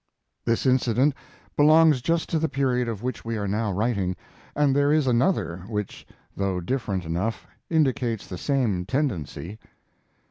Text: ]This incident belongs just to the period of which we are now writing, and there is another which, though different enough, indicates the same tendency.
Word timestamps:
]This 0.45 0.65
incident 0.65 1.13
belongs 1.55 2.01
just 2.01 2.27
to 2.29 2.39
the 2.39 2.49
period 2.49 2.87
of 2.87 3.03
which 3.03 3.23
we 3.23 3.37
are 3.37 3.47
now 3.47 3.71
writing, 3.71 4.15
and 4.55 4.75
there 4.75 4.91
is 4.91 5.05
another 5.05 5.57
which, 5.67 6.07
though 6.35 6.59
different 6.59 7.05
enough, 7.05 7.45
indicates 7.69 8.25
the 8.25 8.39
same 8.39 8.83
tendency. 8.87 9.59